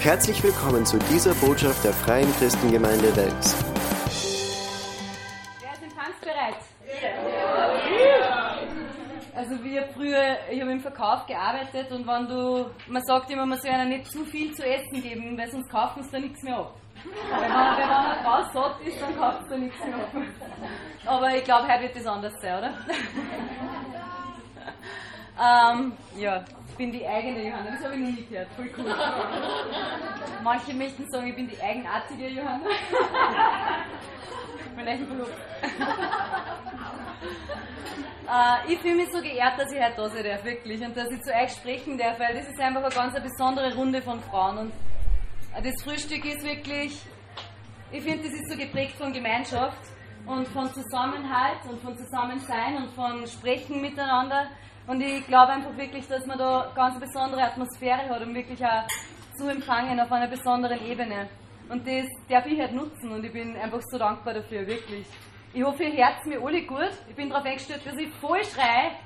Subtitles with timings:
[0.00, 3.54] Herzlich willkommen zu dieser Botschaft der Freien Christengemeinde Wels.
[5.60, 6.56] Wer im Tanzbereit?
[9.36, 13.60] Also wir früher, ich habe im Verkauf gearbeitet und wenn du, man sagt immer, man
[13.60, 16.56] soll einer nicht zu viel zu essen geben, weil sonst kaufen sie da nichts mehr
[16.56, 16.76] ab.
[17.04, 20.12] Wenn man, wenn eine Frau satt ist, dann kauft sie da nichts mehr ab.
[21.04, 22.72] Aber ich glaube, heute wird das anders sein, oder?
[25.76, 26.42] ähm, ja,
[26.80, 28.86] bin die eigene Johanna, das habe ich noch nie gehört, voll cool.
[30.42, 32.70] Manche möchten sagen, ich bin die eigenartige Johanna.
[34.74, 35.30] Vielleicht verlobt.
[38.30, 41.10] äh, ich fühle mich so geehrt, dass ich heute da sein darf, wirklich, und dass
[41.10, 44.18] ich zu euch sprechen darf, weil das ist einfach eine ganz eine besondere Runde von
[44.20, 44.56] Frauen.
[44.58, 44.72] Und
[45.62, 46.98] das Frühstück ist wirklich,
[47.92, 49.82] ich finde, das ist so geprägt von Gemeinschaft
[50.24, 54.48] und von Zusammenhalt und von Zusammensein und von Sprechen miteinander.
[54.90, 58.60] Und ich glaube einfach wirklich, dass man da ganz eine besondere Atmosphäre hat, um wirklich
[58.66, 58.88] auch
[59.36, 61.28] zu empfangen auf einer besonderen Ebene.
[61.68, 65.06] Und das darf ich halt nutzen und ich bin einfach so dankbar dafür, wirklich.
[65.54, 66.90] Ich hoffe, ihr hört mir alle gut.
[67.08, 68.96] Ich bin darauf eingestellt, dass ich voll schreie.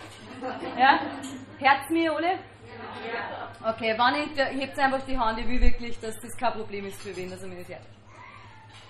[0.78, 1.00] Ja?
[1.58, 2.39] Hört mir alle?
[3.62, 7.03] Okay, wann ich, hebt einfach die Hand, ich will wirklich, dass das kein Problem ist
[7.03, 7.86] für wen, dass er mich nicht hört.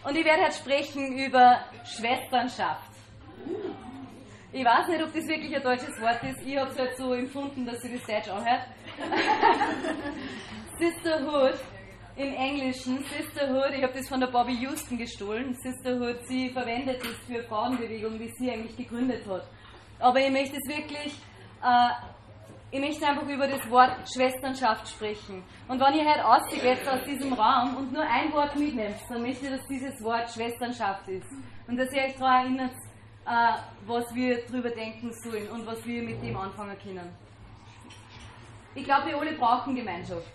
[0.05, 2.94] Und ich werde heute sprechen über Schwesternschaft.
[4.56, 6.47] Ich weiß nicht, ob das wirklich ein deutsches Wort ist.
[6.47, 8.69] Ich habe es halt so empfunden, dass sie das Deutsch anhört.
[10.78, 11.58] Sisterhood
[12.14, 15.56] im Englischen, Sisterhood, ich habe das von der Bobby Houston gestohlen.
[15.61, 19.42] Sisterhood, sie verwendet es für Frauenbewegung, die sie eigentlich gegründet hat.
[19.98, 21.18] Aber ich möchte es wirklich,
[21.61, 21.91] äh,
[22.70, 25.42] ich möchte einfach über das Wort Schwesternschaft sprechen.
[25.66, 29.46] Und wenn ihr heute ausgeht aus diesem Raum und nur ein Wort mitnehmt, dann möchte
[29.46, 31.27] ich, dass dieses Wort Schwesternschaft ist.
[31.66, 32.74] Und dass ihr euch daran erinnert,
[33.25, 37.11] was wir darüber denken sollen und was wir mit dem anfangen können.
[38.75, 40.27] Ich glaube, wir alle brauchen Gemeinschaft.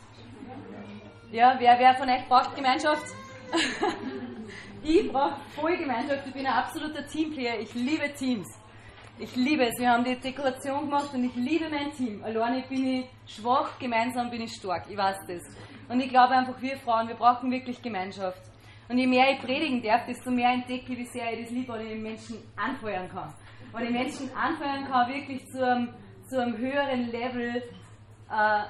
[1.32, 3.04] Ja, wer, wer von euch braucht Gemeinschaft?
[4.84, 6.26] ich brauche voll Gemeinschaft.
[6.26, 7.60] Ich bin ein absoluter Teamplayer.
[7.60, 8.48] Ich liebe Teams.
[9.20, 9.78] Ich liebe es.
[9.78, 12.24] Wir haben die Dekoration gemacht und ich liebe mein Team.
[12.24, 14.86] Alleine bin ich schwach, gemeinsam bin ich stark.
[14.90, 15.44] Ich weiß das.
[15.90, 18.49] Und ich glaube einfach, wir Frauen, wir brauchen wirklich Gemeinschaft.
[18.90, 21.80] Und je mehr ich predigen darf, desto mehr entdecke ich, wie sehr ich das liebe,
[21.82, 23.32] ich den Menschen anfeuern kann.
[23.72, 25.94] Wenn ich Menschen anfeuern kann, wirklich zu einem,
[26.28, 27.64] zu einem höheren Level
[28.32, 28.64] äh,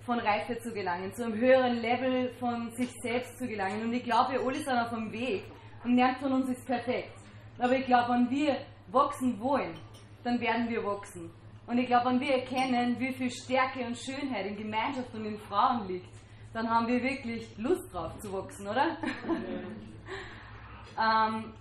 [0.00, 3.82] von Reife zu gelangen, zu einem höheren Level von sich selbst zu gelangen.
[3.82, 5.44] Und ich glaube, wir alle sind auf dem Weg
[5.84, 7.12] und niemand von uns ist perfekt.
[7.58, 8.56] Aber ich glaube, wenn wir
[8.92, 9.74] wachsen wollen,
[10.24, 11.30] dann werden wir wachsen.
[11.66, 15.38] Und ich glaube, wenn wir erkennen, wie viel Stärke und Schönheit in Gemeinschaft und in
[15.38, 16.15] Frauen liegt,
[16.56, 18.96] dann haben wir wirklich Lust drauf zu wachsen, oder?
[20.98, 21.52] ähm,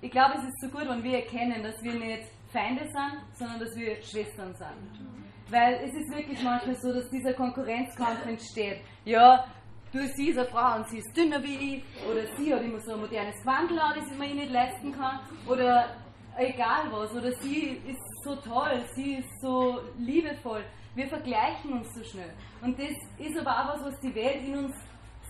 [0.00, 3.58] ich glaube, es ist so gut, wenn wir erkennen, dass wir nicht Feinde sind, sondern
[3.58, 5.10] dass wir Schwestern sind.
[5.50, 8.78] Weil es ist wirklich manchmal so, dass dieser Konkurrenzkampf entsteht.
[9.04, 9.44] Ja,
[9.92, 12.92] du siehst eine Frau und sie ist dünner wie ich, oder sie hat immer so
[12.92, 15.18] ein modernes Gewandel an, das man ihr nicht leisten kann,
[15.48, 15.96] oder
[16.38, 20.62] egal was, oder sie ist so toll, sie ist so liebevoll.
[20.96, 22.32] Wir vergleichen uns so schnell.
[22.62, 24.74] Und das ist aber auch was, was die Welt in uns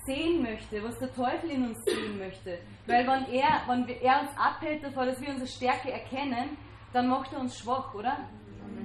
[0.04, 2.60] sehen möchte, was der Teufel in uns sehen möchte.
[2.86, 6.56] Weil wenn er, wenn er uns abhält davon, dass wir unsere Stärke erkennen,
[6.92, 8.16] dann macht er uns schwach, oder?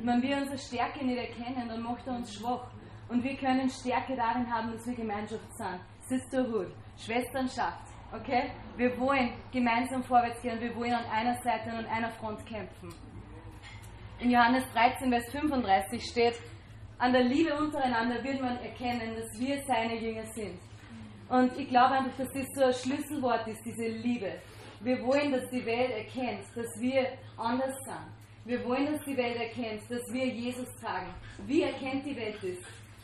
[0.04, 2.72] Wenn wir unsere Stärke nicht erkennen, dann macht er uns schwach.
[3.10, 5.80] Und wir können Stärke darin haben, dass wir Gemeinschaft sind.
[6.08, 7.86] Sisterhood, Schwesternschaft.
[8.12, 8.50] Okay?
[8.76, 12.90] Wir wollen gemeinsam vorwärts gehen, wir wollen an einer Seite und an einer Front kämpfen.
[14.20, 16.42] In Johannes 13, Vers 35 steht,
[17.02, 20.60] an der Liebe untereinander wird man erkennen, dass wir seine Jünger sind.
[21.30, 24.34] Und ich glaube einfach, dass das so ein Schlüsselwort ist, diese Liebe.
[24.82, 27.08] Wir wollen, dass die Welt erkennt, dass wir
[27.38, 31.14] anders sind wir wollen, dass die Welt erkennt, dass wir Jesus tragen.
[31.46, 32.58] Wie erkennt die Welt das?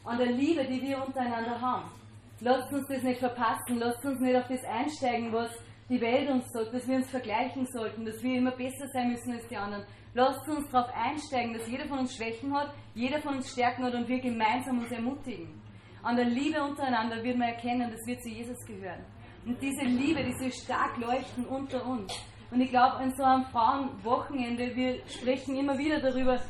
[0.03, 1.91] An der Liebe, die wir untereinander haben.
[2.39, 5.51] Lasst uns das nicht verpassen, lasst uns nicht auf das einsteigen, was
[5.89, 9.33] die Welt uns sagt, dass wir uns vergleichen sollten, dass wir immer besser sein müssen
[9.33, 9.83] als die anderen.
[10.17, 13.93] Lasst uns darauf einsteigen, dass jeder von uns Schwächen hat, jeder von uns Stärken hat
[13.93, 15.61] und wir gemeinsam uns ermutigen.
[16.01, 19.05] An der Liebe untereinander wird man erkennen, dass wir zu Jesus gehören.
[19.45, 22.11] Und diese Liebe, die so stark leuchten unter uns,
[22.49, 26.41] und ich glaube, an so einem Frauenwochenende, wir sprechen immer wieder darüber,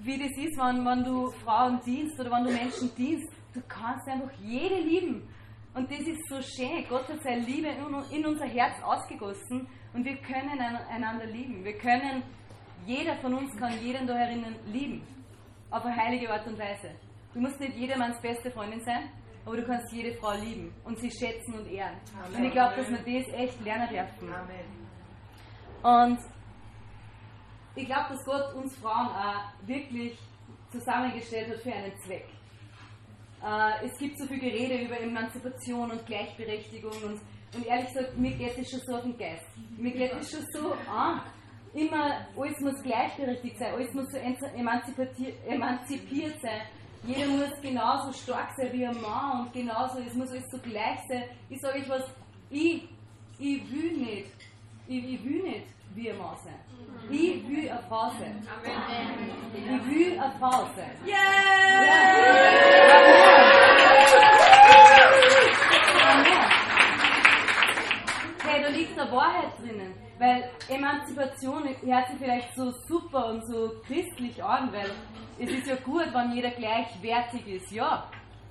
[0.00, 3.32] wie das ist, wenn, wenn du Frauen dienst oder wenn du Menschen dienst.
[3.54, 5.26] Du kannst einfach jede lieben.
[5.72, 6.84] Und das ist so schön.
[6.90, 7.68] Gott hat seine Liebe
[8.10, 11.64] in unser Herz ausgegossen und wir können einander lieben.
[11.64, 12.22] Wir können,
[12.86, 15.02] jeder von uns kann jeden da herinnen lieben.
[15.70, 16.90] Auf eine heilige Art und Weise.
[17.32, 19.10] Du musst nicht jedermanns beste Freundin sein,
[19.44, 21.96] aber du kannst jede Frau lieben und sie schätzen und ehren.
[22.16, 22.36] Amen.
[22.36, 24.32] Und ich glaube, dass wir das echt lernen dürfen.
[24.32, 24.84] Amen.
[25.82, 26.18] Und
[27.74, 30.16] ich glaube, dass Gott uns Frauen auch wirklich
[30.70, 32.28] zusammengestellt hat für einen Zweck.
[33.44, 37.20] Äh, es gibt so viel Gerede über Emanzipation und Gleichberechtigung und,
[37.54, 39.44] und ehrlich gesagt, mir geht es schon so auf den Geist.
[39.76, 41.20] Mir geht es schon so an.
[41.74, 46.62] Immer, alles muss gleichberechtigt sein, alles muss so emanzipiert sein.
[47.06, 51.00] Jeder muss genauso stark sein wie ein Mann und genauso, es muss alles so gleich
[51.08, 51.24] sein.
[51.50, 52.04] Ich sage euch was,
[52.48, 52.88] ich,
[53.38, 54.30] ich will nicht,
[54.86, 56.54] ich, ich will nicht wie ein Mann sein.
[57.10, 58.40] Ich will eine Frau sein.
[58.48, 59.30] Amen.
[59.54, 60.96] Ich will eine Frau sein.
[61.04, 61.80] Yeah!
[61.80, 62.13] Amen.
[70.68, 74.90] Emanzipation hört sich vielleicht so super und so christlich an, weil
[75.38, 77.70] es ist ja gut, wenn jeder gleichwertig ist.
[77.72, 78.08] Ja,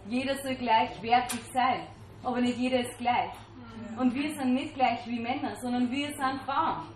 [0.08, 1.88] jeder soll gleichwertig sein,
[2.24, 3.32] aber nicht jeder ist gleich.
[3.98, 6.88] Und wir sind nicht gleich wie Männer, sondern wir sind Frauen.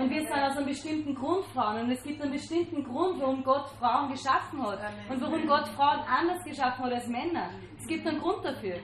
[0.00, 1.82] Und wir sind aus einem bestimmten Grund Frauen.
[1.82, 4.78] Und es gibt einen bestimmten Grund, warum Gott Frauen geschaffen hat.
[5.08, 7.50] Und warum Gott Frauen anders geschaffen hat als Männer.
[7.78, 8.76] Es gibt einen Grund dafür.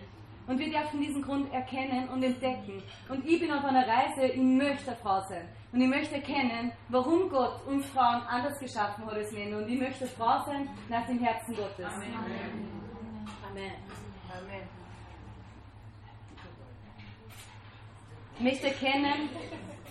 [0.47, 2.83] Und wir dürfen diesen Grund erkennen und entdecken.
[3.09, 5.49] Und ich bin auf einer Reise, ich möchte eine Frau sein.
[5.73, 9.59] Und ich möchte erkennen, warum Gott uns Frauen anders geschaffen hat als Männer.
[9.59, 11.87] Und ich möchte Frau sein nach dem Herzen Gottes.
[11.87, 12.15] Amen.
[13.51, 13.73] Amen.
[14.31, 14.69] Amen.
[18.37, 19.31] Ich möchte erkennen,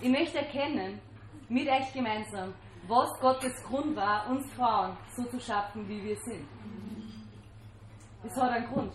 [0.02, 1.00] ich möchte erkennen,
[1.48, 2.54] mit euch gemeinsam,
[2.86, 6.46] was Gottes Grund war, uns Frauen so zu schaffen, wie wir sind.
[8.22, 8.92] Es hat einen Grund.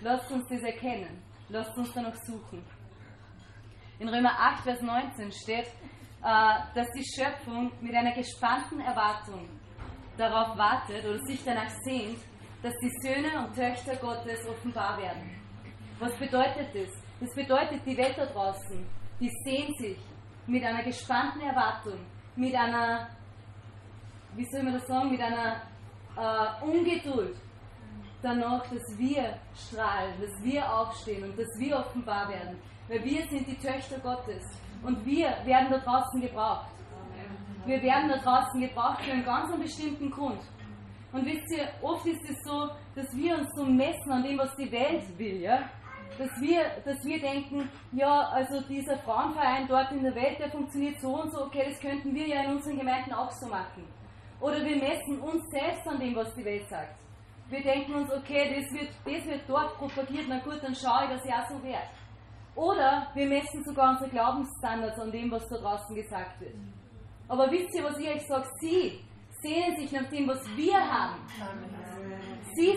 [0.00, 1.22] Lasst uns das erkennen.
[1.48, 2.64] Lasst uns danach suchen.
[3.98, 9.48] In Römer 8, Vers 19 steht, äh, dass die Schöpfung mit einer gespannten Erwartung
[10.16, 12.18] darauf wartet oder sich danach sehnt,
[12.62, 15.40] dass die Söhne und Töchter Gottes offenbar werden.
[15.98, 16.90] Was bedeutet das?
[17.20, 18.84] Das bedeutet, die Welt da draußen,
[19.20, 19.98] die sehnt sich
[20.46, 22.00] mit einer gespannten Erwartung,
[22.36, 23.08] mit einer,
[24.34, 25.62] wie soll man das sagen, mit einer
[26.16, 27.36] äh, Ungeduld
[28.24, 32.58] danach, dass wir strahlen, dass wir aufstehen und dass wir offenbar werden.
[32.88, 34.42] Weil wir sind die Töchter Gottes
[34.82, 36.66] und wir werden da draußen gebraucht.
[37.66, 40.40] Wir werden da draußen gebraucht für einen ganz bestimmten Grund.
[41.12, 44.54] Und wisst ihr, oft ist es so, dass wir uns so messen an dem, was
[44.56, 45.70] die Welt will, ja?
[46.18, 51.00] dass wir, dass wir denken, ja, also dieser Frauenverein dort in der Welt, der funktioniert
[51.00, 53.84] so und so, okay, das könnten wir ja in unseren Gemeinden auch so machen.
[54.40, 57.03] Oder wir messen uns selbst an dem, was die Welt sagt.
[57.54, 61.10] Wir denken uns, okay, das wird, das wird dort propagiert, na gut, dann schaue ich,
[61.10, 61.86] dass auch so werde.
[62.56, 66.56] Oder wir messen sogar unsere Glaubensstandards an dem, was da draußen gesagt wird.
[67.28, 68.48] Aber wisst ihr, was ich euch sage?
[68.60, 69.00] Sie
[69.40, 71.20] sehnen sich nach dem, was wir haben.
[72.54, 72.72] Sie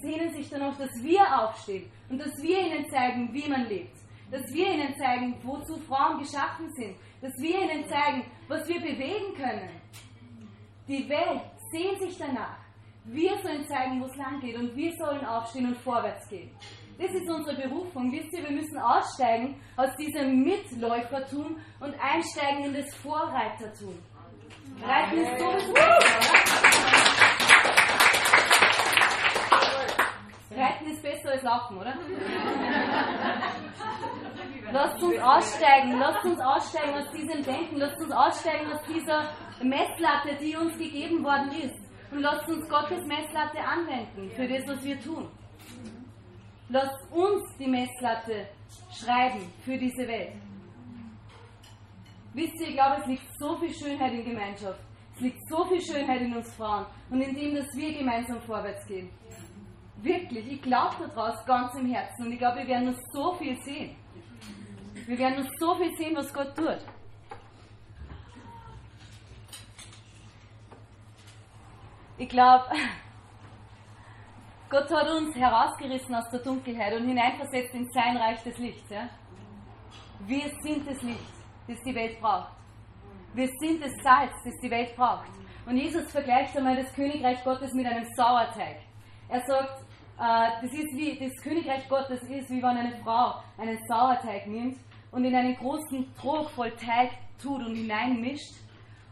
[0.00, 3.98] sehnen sich danach, dass wir aufstehen und dass wir ihnen zeigen, wie man lebt.
[4.30, 6.96] Dass wir ihnen zeigen, wozu Frauen geschaffen sind.
[7.20, 9.78] Dass wir ihnen zeigen, was wir bewegen können.
[10.88, 12.61] Die Welt sehnt sich danach.
[13.04, 16.50] Wir sollen zeigen, wo es lang geht und wir sollen aufstehen und vorwärts gehen.
[16.98, 18.12] Das ist unsere Berufung.
[18.12, 23.98] Wisst ihr, wir müssen aussteigen aus diesem Mitläufertum und einsteigen in das Vorreitertum.
[24.86, 25.74] Reiten ist sowieso
[30.54, 31.94] Reiten ist besser als Laufen, oder?
[34.70, 39.28] lasst uns aussteigen, lasst uns aussteigen aus diesem Denken, lasst uns aussteigen aus dieser
[39.62, 41.81] Messlatte, die uns gegeben worden ist.
[42.12, 45.28] Und lasst uns Gottes Messlatte anwenden für das, was wir tun.
[46.68, 48.48] Lasst uns die Messlatte
[48.92, 50.32] schreiben für diese Welt.
[52.34, 54.80] Wisst ihr, ich glaube, es liegt so viel Schönheit in Gemeinschaft.
[55.14, 58.86] Es liegt so viel Schönheit in uns Frauen und in dem, dass wir gemeinsam vorwärts
[58.86, 59.10] gehen.
[60.02, 63.56] Wirklich, ich glaube daraus ganz im Herzen und ich glaube, wir werden noch so viel
[63.62, 63.96] sehen.
[65.06, 66.78] Wir werden noch so viel sehen, was Gott tut.
[72.22, 72.66] Ich glaube,
[74.70, 78.88] Gott hat uns herausgerissen aus der Dunkelheit und hineinversetzt in sein Reich des Lichts.
[78.90, 79.08] Ja?
[80.20, 81.34] Wir sind das Licht,
[81.66, 82.52] das die Welt braucht.
[83.34, 85.26] Wir sind das Salz, das die Welt braucht.
[85.66, 88.76] Und Jesus vergleicht einmal das Königreich Gottes mit einem Sauerteig.
[89.28, 89.80] Er sagt,
[90.20, 94.78] äh, das ist wie, das Königreich Gottes ist, wie wenn eine Frau einen Sauerteig nimmt
[95.10, 97.10] und in einen großen Trog voll Teig
[97.42, 98.54] tut und hineinmischt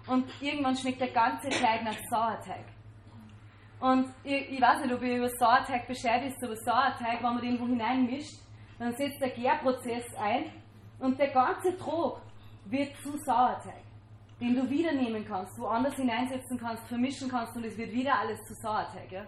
[0.06, 2.66] und irgendwann schmeckt der ganze Teig nach Sauerteig.
[3.80, 7.40] Und ich, ich weiß nicht, ob ihr über Sauerteig Bescheid wisst, aber Sauerteig, wenn man
[7.40, 8.38] den irgendwo hineinmischt,
[8.78, 10.52] dann setzt der Gärprozess ein
[10.98, 12.20] und der ganze Trog
[12.66, 13.82] wird zu Sauerteig,
[14.38, 18.38] den du wieder nehmen kannst, woanders hineinsetzen kannst, vermischen kannst und es wird wieder alles
[18.46, 19.10] zu Sauerteig.
[19.10, 19.24] Ja?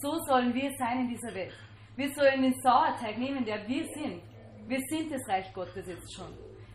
[0.00, 1.54] So sollen wir sein in dieser Welt.
[1.96, 4.22] Wir sollen den Sauerteig nehmen, der wir sind.
[4.68, 6.32] Wir sind das Reich Gottes jetzt schon.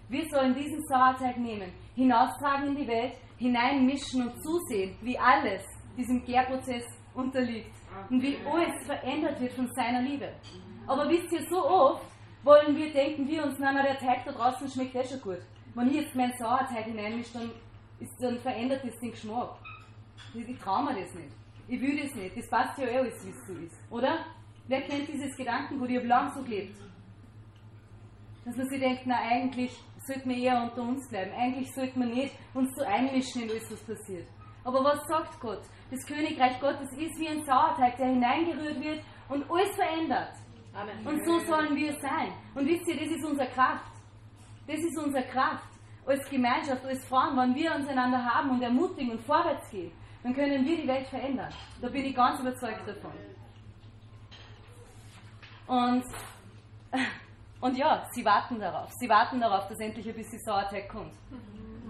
[0.09, 5.63] Wir sollen diesen Sauerteig nehmen, hinaustragen in die Welt, hineinmischen und zusehen, wie alles
[5.97, 7.75] diesem Gärprozess unterliegt
[8.09, 10.31] und wie alles verändert wird von seiner Liebe.
[10.85, 12.05] Aber wisst ihr, so oft
[12.43, 15.41] wollen wir denken, wir uns, na, na der Teig da draußen schmeckt eh schon gut.
[15.73, 17.51] Wenn ich jetzt meinen Sauerteig hineinmische, dann,
[17.99, 19.57] ist, dann verändert das den Geschmack.
[20.33, 21.33] Ich traue mir das nicht.
[21.67, 22.37] Ich will das nicht.
[22.37, 23.91] Das passt ja eh alles, wie es so ist.
[23.91, 24.25] Oder?
[24.67, 25.89] Wer kennt dieses Gedankengut?
[25.89, 26.77] Ich habe lang so gelebt.
[28.45, 31.31] Dass man sich denkt, na eigentlich sollte man eher unter uns bleiben.
[31.33, 34.27] Eigentlich sollte man nicht uns so einmischen in alles, was passiert.
[34.67, 35.61] Aber was sagt Gott?
[35.89, 40.33] Das Königreich Gottes ist wie ein Sauerteig, der hineingerührt wird und alles verändert.
[40.73, 41.07] Amen.
[41.07, 42.33] Und so sollen wir sein.
[42.53, 43.93] Und wisst ihr, das ist unsere Kraft.
[44.67, 45.69] Das ist unsere Kraft.
[46.05, 50.33] Als Gemeinschaft, als Frauen, wenn wir uns einander haben und ermutigen und vorwärts gehen, dann
[50.33, 51.53] können wir die Welt verändern.
[51.81, 53.13] Da bin ich ganz überzeugt davon.
[55.67, 56.03] Und
[57.61, 58.91] und ja, sie warten darauf.
[58.99, 61.13] Sie warten darauf, dass endlich ein bisschen Sauerteig kommt.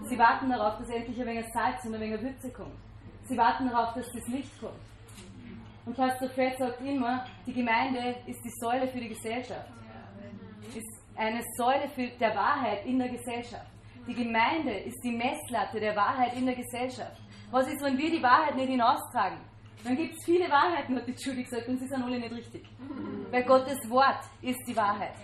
[0.09, 2.75] Sie warten darauf, dass endlich ein wenig Salz und ein wenig Würze kommt.
[3.25, 4.79] Sie warten darauf, dass das Licht kommt.
[5.85, 9.69] Und Pastor Fred sagt immer, die Gemeinde ist die Säule für die Gesellschaft.
[10.73, 13.67] Ist eine Säule für der Wahrheit in der Gesellschaft.
[14.07, 17.21] Die Gemeinde ist die Messlatte der Wahrheit in der Gesellschaft.
[17.51, 19.39] Was ist, wenn wir die Wahrheit nicht hinaustragen?
[19.83, 22.65] Dann gibt es viele Wahrheiten, hat die Judy gesagt, und sie sind alle nicht richtig.
[23.31, 25.15] Weil Gottes Wort ist die Wahrheit.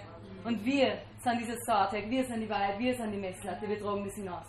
[0.44, 4.04] Und wir sind dieses Sauerteig, wir sind die Wahrheit, wir sind die Messlatte, wir tragen
[4.04, 4.46] das hinaus.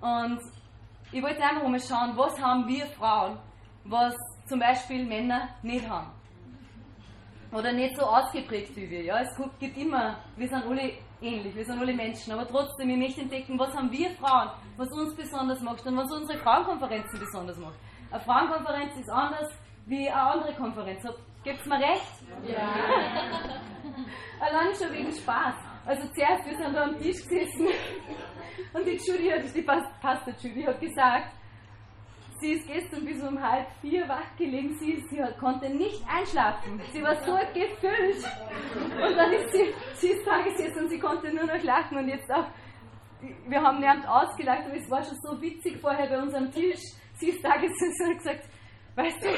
[0.00, 0.40] Und
[1.12, 3.38] ich wollte einfach mal schauen, was haben wir Frauen,
[3.84, 4.14] was
[4.46, 6.10] zum Beispiel Männer nicht haben.
[7.52, 9.02] Oder nicht so ausgeprägt wie wir.
[9.02, 9.20] Ja?
[9.20, 13.20] Es gibt immer, wir sind alle ähnlich, wir sind alle Menschen, aber trotzdem, ich möchte
[13.22, 17.76] entdecken, was haben wir Frauen, was uns besonders macht und was unsere Frauenkonferenzen besonders macht.
[18.10, 19.50] Eine Frauenkonferenz ist anders
[19.86, 21.02] wie eine andere Konferenz.
[21.44, 22.12] Gibt es mir recht?
[22.46, 22.74] Ja.
[24.40, 25.54] Allein schon wegen Spaß.
[25.86, 27.68] Also zuerst, wir sind da am Tisch gesessen
[28.74, 31.30] und die Judy hat, die Pastor Judy hat gesagt,
[32.40, 36.80] sie ist gestern bis um halb vier wach gelegen, sie, sie konnte nicht einschlafen.
[36.92, 38.24] Sie war so gefüllt.
[38.74, 42.08] Und dann ist sie, sie ist da gesessen und sie konnte nur noch lachen und
[42.08, 42.46] jetzt auch,
[43.48, 46.80] wir haben niemand ausgelacht, aber es war schon so witzig vorher bei uns am Tisch.
[47.14, 48.44] Sie ist da gesessen und hat gesagt,
[48.96, 49.28] weißt du,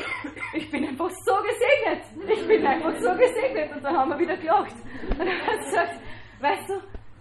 [0.56, 2.32] ich bin einfach so gesegnet.
[2.38, 3.76] Ich bin einfach so gesegnet.
[3.76, 4.74] Und dann haben wir wieder gelacht.
[5.10, 6.00] Und dann hat sie gesagt,
[6.40, 6.74] weißt du,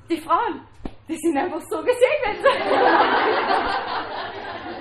[0.10, 0.62] die Frauen,
[1.08, 2.44] die sind einfach so gesegnet.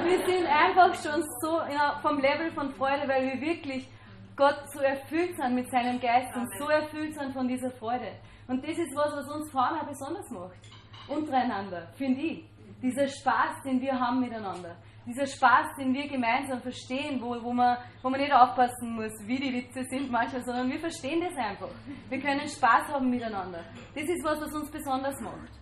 [0.04, 3.88] wir sind einfach schon so ja, vom Level von Freude, weil wir wirklich
[4.36, 8.12] Gott so erfüllt sind mit seinem Geist und so erfüllt sind von dieser Freude.
[8.48, 10.60] Und das ist was, was uns Frauen auch besonders macht.
[11.08, 12.44] Untereinander, finde ich.
[12.82, 14.76] Dieser Spaß, den wir haben miteinander
[15.06, 19.38] dieser Spaß, den wir gemeinsam verstehen, wo, wo, man, wo man nicht aufpassen muss, wie
[19.38, 21.70] die Witze sind manchmal, sondern wir verstehen das einfach.
[22.08, 23.64] Wir können Spaß haben miteinander.
[23.94, 25.52] Das ist was, was uns besonders macht.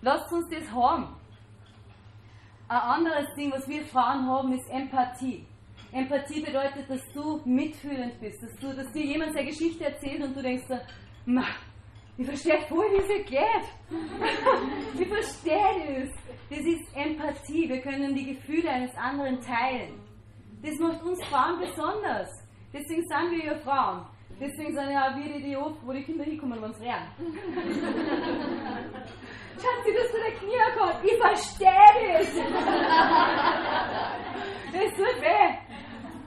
[0.00, 1.14] Lasst uns das haben.
[2.68, 5.46] Ein anderes Ding, was wir Frauen haben, ist Empathie.
[5.92, 10.36] Empathie bedeutet, dass du mitfühlend bist, dass, du, dass dir jemand seine Geschichte erzählt und
[10.36, 10.66] du denkst,
[12.18, 13.66] ich verstehe voll, wie es geht.
[15.00, 16.10] ich verstehe das.
[16.50, 17.68] Das ist Empathie.
[17.68, 20.00] Wir können die Gefühle eines anderen teilen.
[20.62, 22.28] Das macht uns Frauen besonders.
[22.72, 24.06] Deswegen sind wir ja Frauen.
[24.40, 27.08] Deswegen sind ja auch wir die, die oft, wo die Kinder hinkommen, wenn sie lernen.
[29.56, 31.04] Schatzi, dass du der Knie kommt.
[31.04, 32.28] Ich verstehe das.
[34.72, 35.58] das tut weh.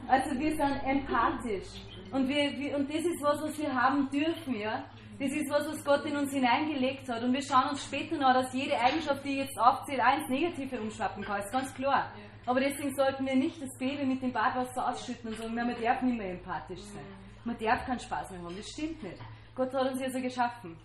[0.07, 1.69] Also wir sind empathisch.
[2.11, 4.83] Und, wir, wir, und das ist was, was wir haben dürfen, ja.
[5.21, 7.21] Das ist was, was Gott in uns hineingelegt hat.
[7.21, 10.29] Und wir schauen uns später noch, dass jede Eigenschaft, die ich jetzt aufzähle, auch ins
[10.29, 11.39] Negative umschwappen kann.
[11.39, 12.11] Ist ganz klar.
[12.47, 16.01] Aber deswegen sollten wir nicht das Baby mit dem Badwasser ausschütten und sagen, man darf
[16.01, 17.05] nicht mehr empathisch sein.
[17.45, 18.57] Man darf keinen Spaß mehr haben.
[18.57, 19.19] Das stimmt nicht.
[19.53, 20.75] Gott hat uns ja so geschaffen.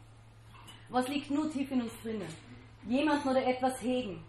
[0.91, 2.29] Was liegt nur tief in uns drinnen?
[2.87, 4.23] Jemanden oder etwas hegen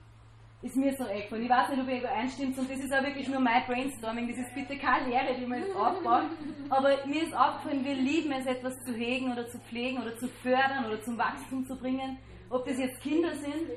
[0.61, 1.43] ist mir so eingefallen.
[1.43, 4.27] Ich weiß nicht, ob ihr übereinstimmt und das ist auch wirklich nur mein Brainstorming.
[4.27, 6.25] Das ist bitte keine Lehre, die man jetzt aufbaut.
[6.69, 10.27] Aber mir ist aufgefallen, wir lieben es, etwas zu hegen oder zu pflegen oder zu
[10.27, 12.17] fördern oder zum Wachstum zu bringen.
[12.49, 13.69] Ob das jetzt Kinder sind,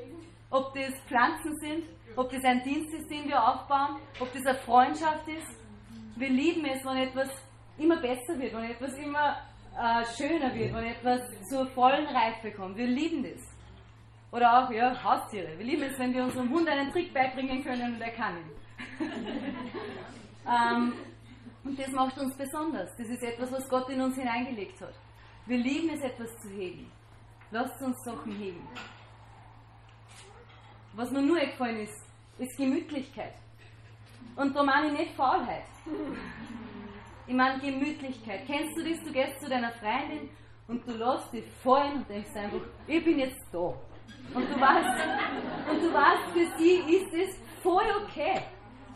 [0.51, 1.85] ob das Pflanzen sind,
[2.17, 5.61] ob das ein Dienst ist, den wir aufbauen, ob das eine Freundschaft ist.
[6.17, 7.29] Wir lieben es, wenn etwas
[7.79, 9.37] immer besser wird, wenn etwas immer
[9.77, 12.77] äh, schöner wird, wenn etwas zur vollen Reife kommt.
[12.77, 13.60] Wir lieben das.
[14.33, 15.59] Oder auch ja, Haustiere.
[15.59, 18.51] Wir lieben es, wenn wir unserem Hund einen Trick beibringen können und er kann ihn.
[20.47, 20.93] ähm,
[21.65, 22.91] und das macht uns besonders.
[22.97, 24.95] Das ist etwas, was Gott in uns hineingelegt hat.
[25.47, 26.91] Wir lieben es, etwas zu hegen.
[27.51, 28.67] Lasst uns Sachen hegen.
[30.95, 32.07] Was mir nur eingefallen ist,
[32.39, 33.35] ist Gemütlichkeit.
[34.37, 35.65] Und da meine ich nicht Faulheit.
[37.27, 38.47] Ich meine Gemütlichkeit.
[38.47, 39.03] Kennst du das?
[39.05, 40.31] Du gehst zu deiner Freundin
[40.69, 43.75] und du lässt dich fallen und denkst einfach, ich bin jetzt da.
[44.35, 48.41] Und du weißt, und du weißt, für sie ist es voll okay.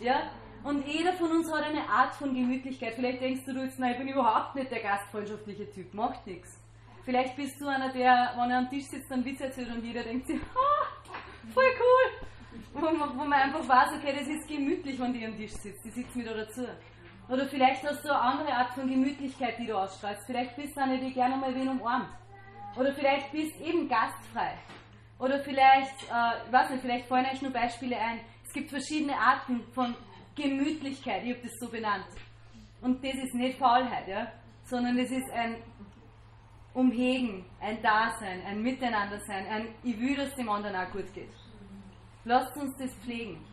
[0.00, 0.30] Ja?
[0.62, 2.94] Und jeder von uns hat eine Art von Gemütlichkeit.
[2.94, 5.92] Vielleicht denkst du jetzt, nein, ich bin überhaupt nicht der gastfreundschaftliche Typ.
[5.92, 6.58] Macht nichts.
[7.04, 10.02] Vielleicht bist du einer, der, wenn er am Tisch sitzt, dann Witz erzählt und jeder
[10.02, 11.12] denkt sich, ah,
[11.52, 12.28] voll cool.
[12.72, 15.84] Wo wo man einfach weiß, okay, das ist gemütlich, wenn die am Tisch sitzt.
[15.84, 16.66] Die sitzt mir da dazu.
[17.28, 20.24] Oder vielleicht hast du eine andere Art von Gemütlichkeit, die du ausstrahlst.
[20.26, 22.08] Vielleicht bist du eine, die gerne mal wen umarmt.
[22.76, 24.54] Oder vielleicht bist du eben gastfrei.
[25.18, 28.20] Oder vielleicht, äh, ich weiß nicht, vielleicht fallen euch nur Beispiele ein.
[28.44, 29.94] Es gibt verschiedene Arten von
[30.34, 32.06] Gemütlichkeit, ich habe das so benannt.
[32.80, 34.30] Und das ist nicht Faulheit, ja?
[34.64, 35.56] sondern es ist ein
[36.74, 41.30] Umhegen, ein Dasein, ein Miteinandersein, ein Ich will, dass dem anderen auch gut geht.
[42.24, 43.44] Lasst uns das pflegen.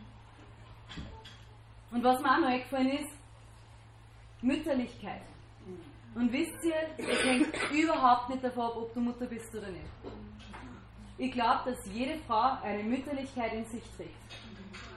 [1.92, 3.18] Und was mir auch noch eingefallen ist,
[4.42, 5.22] Mütterlichkeit.
[6.16, 9.86] Und wisst ihr, es hängt überhaupt nicht davon ab, ob du Mutter bist oder nicht.
[11.22, 14.10] Ich glaube, dass jede Frau eine Mütterlichkeit in sich trägt.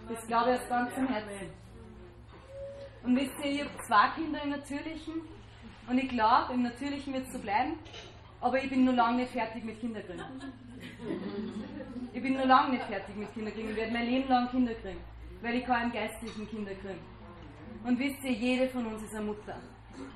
[0.08, 1.50] Das glaube ich aus ganzem Herzen.
[3.02, 5.20] Und wisst ihr, ich habe zwei Kinder im Natürlichen
[5.86, 7.74] und ich glaube, im Natürlichen wird es so bleiben,
[8.40, 10.24] aber ich bin noch lange nicht fertig mit Kinderkriegen.
[12.14, 13.72] Ich bin noch lange nicht fertig mit Kinderkriegen.
[13.72, 15.00] Ich werde mein Leben lang Kinder kriegen,
[15.42, 17.04] weil ich kann Geistlichen Kinder kriegen.
[17.84, 19.56] Und wisst ihr, jede von uns ist eine Mutter.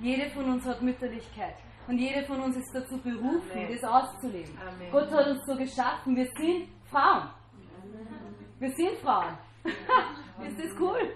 [0.00, 1.56] Jede von uns hat Mütterlichkeit.
[1.88, 3.68] Und jede von uns ist dazu berufen, Amen.
[3.72, 4.58] das auszuleben.
[4.60, 4.90] Amen.
[4.92, 6.14] Gott hat uns so geschaffen.
[6.14, 7.30] Wir sind Frauen.
[8.58, 9.38] Wir sind Frauen.
[9.64, 11.14] ist das cool?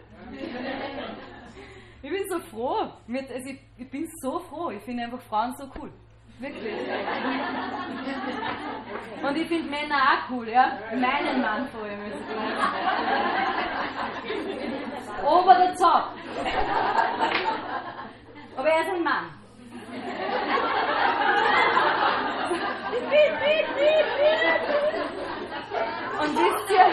[2.03, 2.91] Ich bin so froh.
[3.07, 4.71] Also ich, bin so froh.
[4.71, 5.93] Ich finde einfach Frauen so cool.
[6.39, 6.75] Wirklich.
[9.23, 10.79] Und ich finde Männer auch cool, ja?
[10.91, 12.01] Meinen Mann vor allem.
[15.23, 16.13] Over the top.
[18.57, 19.42] Aber er ist ein Mann.
[26.21, 26.87] Und wisst ihr,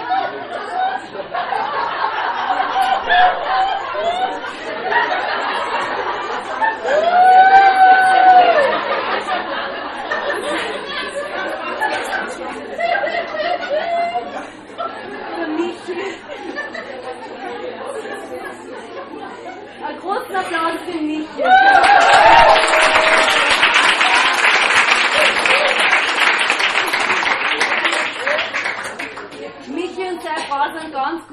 [19.87, 21.27] ein großen Applaus für mich.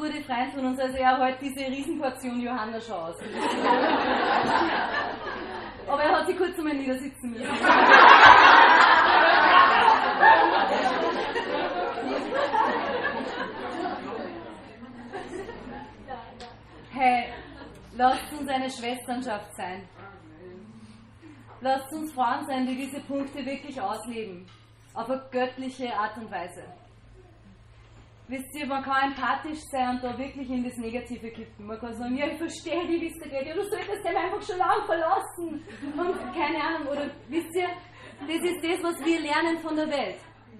[0.07, 3.17] Guter Freund von uns, also er hat diese Riesenportion Johanna schon aus.
[5.89, 7.47] Aber er hat sich kurz einmal niedersitzen müssen.
[16.93, 17.33] Hey,
[17.97, 19.89] lasst uns eine Schwesternschaft sein.
[21.61, 24.47] Lasst uns Frauen sein, die diese Punkte wirklich ausleben.
[24.95, 26.65] Auf eine göttliche Art und Weise.
[28.29, 31.67] Wisst ihr, man kann empathisch sein und da wirklich in das Negative kippen.
[31.67, 33.47] Man kann sagen, ja, ich verstehe dich, wie es dir geht.
[33.47, 35.65] Ja, du solltest den einfach schon lange verlassen.
[35.97, 37.69] Und keine Ahnung, oder wisst ihr,
[38.21, 40.19] das ist das, was wir lernen von der Welt.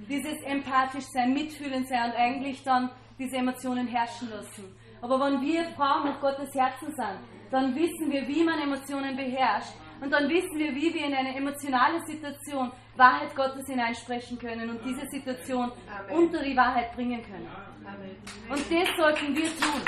[0.09, 4.77] Dieses empathisch sein, mitfühlend sein und eigentlich dann diese Emotionen herrschen lassen.
[5.01, 7.19] Aber wenn wir Frauen nach Gottes Herzen sind,
[7.51, 9.73] dann wissen wir, wie man Emotionen beherrscht.
[10.01, 14.85] Und dann wissen wir, wie wir in eine emotionale Situation Wahrheit Gottes hineinsprechen können und
[14.85, 16.17] diese Situation Amen.
[16.17, 17.49] unter die Wahrheit bringen können.
[17.85, 18.17] Amen.
[18.49, 19.83] Und das sollten wir tun.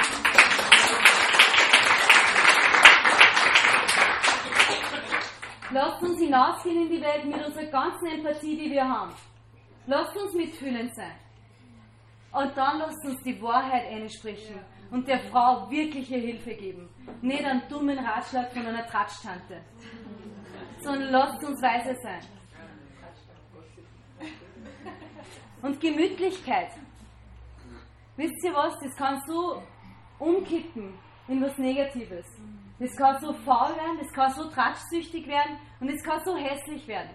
[5.71, 9.13] Lasst uns hinausgehen in die Welt mit unserer ganzen Empathie, die wir haben.
[9.87, 11.13] Lasst uns mitfühlend sein.
[12.33, 14.59] Und dann lasst uns die Wahrheit einsprechen
[14.91, 16.89] und der Frau wirkliche Hilfe geben.
[17.21, 19.63] Nicht einen dummen Ratschlag von einer Tratschtante,
[20.81, 22.21] sondern lasst uns weise sein.
[25.63, 26.71] Und Gemütlichkeit.
[28.17, 28.79] Wisst ihr was?
[28.81, 29.63] Das kann so
[30.19, 30.95] umkippen
[31.27, 32.27] in was Negatives.
[32.79, 36.87] Das kann so faul werden, das kann so tratschsüchtig werden und es kann so hässlich
[36.87, 37.11] werden.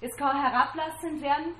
[0.00, 1.54] Es kann herablassend werden,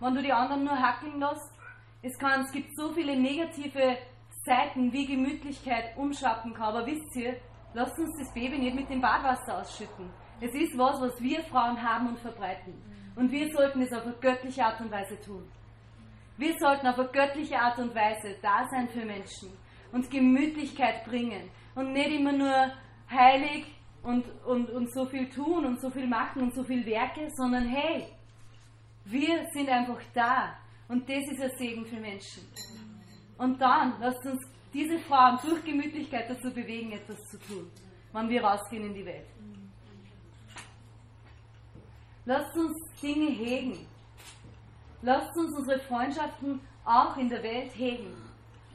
[0.00, 1.55] wenn du die anderen nur hackeln lässt.
[2.02, 3.98] Es, kann, es gibt so viele negative
[4.44, 6.74] Seiten, wie Gemütlichkeit umschwappen kann.
[6.74, 7.36] Aber wisst ihr,
[7.74, 10.08] lasst uns das Baby nicht mit dem Badwasser ausschütten.
[10.40, 12.74] Es ist was, was wir Frauen haben und verbreiten.
[13.16, 15.50] Und wir sollten es auf eine göttliche Art und Weise tun.
[16.36, 19.50] Wir sollten auf eine göttliche Art und Weise da sein für Menschen
[19.92, 22.72] und Gemütlichkeit bringen und nicht immer nur
[23.10, 23.64] heilig
[24.02, 27.66] und, und, und so viel tun und so viel machen und so viel Werke, sondern
[27.68, 28.06] hey,
[29.06, 32.42] wir sind einfach da und das ist ein Segen für Menschen.
[33.38, 37.70] Und dann lasst uns diese Frauen durch Gemütlichkeit dazu bewegen, etwas zu tun,
[38.12, 39.26] wenn wir rausgehen in die Welt.
[42.24, 43.86] Lasst uns Dinge hegen.
[45.02, 48.14] Lasst uns unsere Freundschaften auch in der Welt hegen.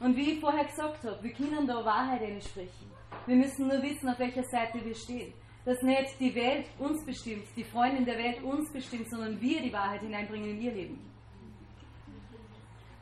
[0.00, 2.90] Und wie ich vorher gesagt habe, wir können da Wahrheit sprechen.
[3.26, 5.32] Wir müssen nur wissen, auf welcher Seite wir stehen.
[5.64, 9.72] Dass nicht die Welt uns bestimmt, die Freundin der Welt uns bestimmt, sondern wir die
[9.72, 11.11] Wahrheit hineinbringen in ihr Leben.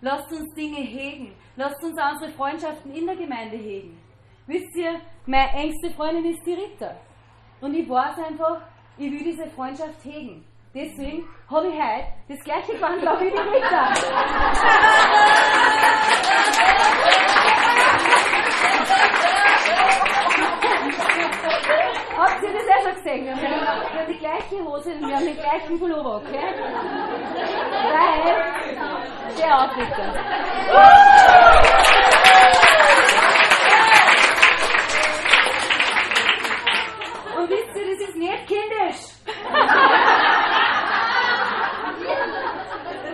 [0.02, 1.34] Lasst uns Dinge hegen.
[1.56, 4.00] Lasst uns unsere Freundschaften in der Gemeinde hegen.
[4.46, 6.96] Wisst ihr, meine engste Freundin ist die Rita.
[7.60, 8.62] Und ich weiß einfach,
[8.96, 10.44] ich will diese Freundschaft hegen.
[10.74, 13.94] Deswegen habe ich heute das gleiche gewandelt wie die Rita.
[22.16, 23.24] Habt ihr das auch schon gesehen?
[23.26, 26.54] Wir haben die gleiche Hose und wir haben den gleichen Pullover, okay?
[27.92, 28.69] Weil,
[29.38, 30.02] auf bitte.
[37.36, 39.00] Und wisst ihr, das ist nicht kindisch.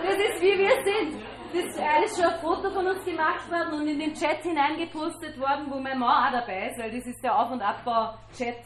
[0.05, 1.27] Das ist wie wir sind.
[1.53, 5.39] Das ist alles schon ein Foto von uns gemacht worden und in den Chat hineingepostet
[5.39, 8.59] worden, wo mein Mann auch dabei ist, weil das ist der Auf- und Abbau-Chat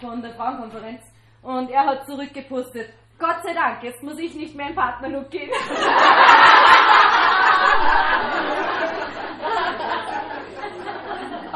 [0.00, 1.02] von der Frauenkonferenz.
[1.42, 5.50] Und er hat zurückgepostet, Gott sei Dank, jetzt muss ich nicht mehr im Partnerlook gehen.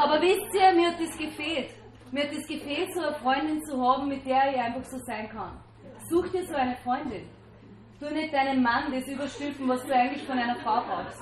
[0.07, 1.69] Aber wisst ihr, mir hat das gefehlt.
[2.11, 5.27] Mir hat das gefehlt, so eine Freundin zu haben, mit der ich einfach so sein
[5.27, 5.59] kann.
[6.09, 7.27] Such dir so eine Freundin.
[7.99, 11.21] Tu nicht deinem Mann das überstülpen, was du eigentlich von einer Frau brauchst.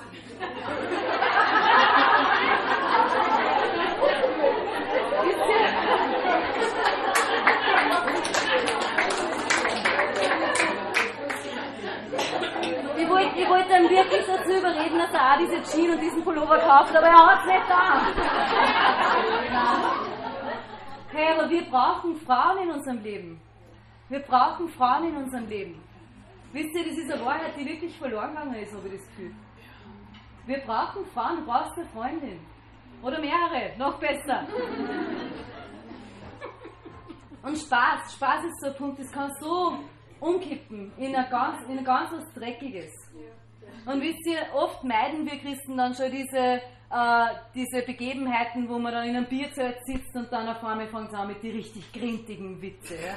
[5.24, 6.06] Wisst ihr?
[13.38, 16.96] Ich wollte dann wirklich dazu überreden, dass er auch diese Jeans und diesen Pullover kauft,
[16.96, 18.00] aber er hat es nicht da.
[21.12, 23.40] Hey, aber wir brauchen Frauen in unserem Leben.
[24.08, 25.82] Wir brauchen Frauen in unserem Leben.
[26.52, 29.34] Wisst ihr, das ist eine Wahrheit, die wirklich verloren gegangen ist, habe ich das Gefühl.
[30.46, 32.40] Wir brauchen Frauen, du brauchst eine Freundin.
[33.02, 34.46] Oder mehrere, noch besser.
[37.42, 39.78] Und Spaß, Spaß ist so ein Punkt, das kann so
[40.20, 42.92] umkippen in ein ganz, in ein ganz was Dreckiges.
[43.84, 48.92] Und wisst ihr, oft meiden wir Christen dann schon diese, äh, diese Begebenheiten, wo man
[48.92, 51.92] dann in einem Bierzelt sitzt und dann auf einmal fängt es an mit die richtig
[51.92, 52.94] grintigen Witze.
[52.94, 53.14] Ja?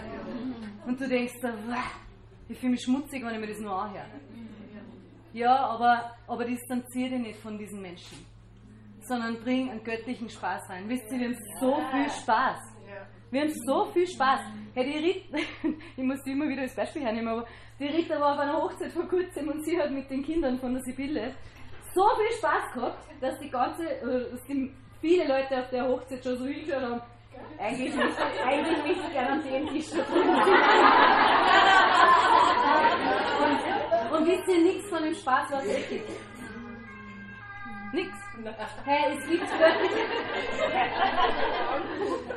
[0.86, 1.84] Und du denkst, da, "Wah,
[2.50, 4.06] ich fühle mich schmutzig, wenn ich mir das nur anhöre.
[5.34, 8.26] Ja, aber, aber distanziere dich nicht von diesen Menschen,
[9.02, 10.90] sondern bring einen göttlichen Spaß rein.
[10.90, 12.60] Wisst ihr, wir haben so viel Spaß.
[13.32, 14.42] Wir haben so viel Spaß.
[14.74, 15.38] Hey, die Rita,
[15.98, 17.46] ich muss die immer wieder als Beispiel hernehmen, aber
[17.80, 20.74] die Rita war auf einer Hochzeit vor kurzem und sie hat mit den Kindern von
[20.74, 21.34] der Sibylle
[21.94, 23.84] so viel Spaß gehabt, dass die ganze,
[24.32, 27.02] dass die viele Leute auf der Hochzeit schon so hingeschaut haben.
[27.58, 30.30] Eigentlich nicht, eigentlich nicht gerne an dem Tisch da drüben
[33.40, 36.02] und, und wisst ihr, nichts von dem Spaß war richtig.
[37.92, 38.12] Nix.
[38.86, 40.06] Hey, es gibt göttlichen,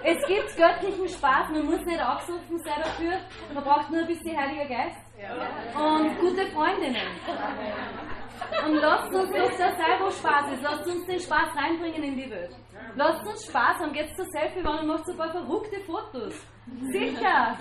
[0.02, 3.18] es gibt göttlichen Spaß, man muss nicht aufgesoffen sein dafür,
[3.54, 4.98] man braucht nur ein bisschen Heiliger Geist
[5.76, 7.06] und gute Freundinnen.
[8.66, 10.62] Und lasst uns doch da sein, wo Spaß ist.
[10.62, 12.50] Lasst uns den Spaß reinbringen in die Welt.
[12.96, 13.92] Lasst uns Spaß haben.
[13.92, 16.34] Geht zur selfie und macht so ein paar verrückte Fotos.
[16.90, 17.56] Sicher.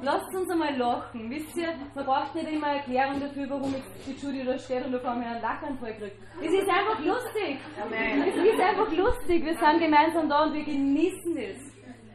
[0.00, 1.28] Lasst uns einmal lachen.
[1.30, 4.94] Wisst ihr, man braucht nicht immer Erklärung dafür, warum jetzt die Judy da steht und
[4.94, 6.16] auf einmal einen Lachanfall kriegt.
[6.40, 7.58] Es ist einfach lustig.
[7.76, 9.44] Es ist einfach lustig.
[9.44, 11.68] Wir sind gemeinsam da und wir genießen das.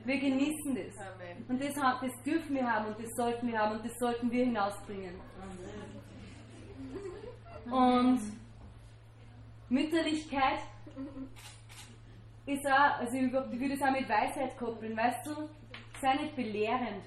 [0.06, 1.06] Wir genießen das.
[1.50, 4.46] Und das, das dürfen wir haben und das sollten wir haben und das sollten wir
[4.46, 5.20] hinausbringen.
[7.70, 8.20] Und
[9.70, 10.60] Mütterlichkeit
[12.46, 15.50] ist auch, also ich ich würde es auch mit Weisheit koppeln, weißt du,
[16.02, 17.04] sei nicht belehrend.